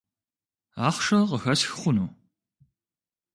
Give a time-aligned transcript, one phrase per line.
[0.87, 2.09] Ахъшэ къыхэсх хъуну?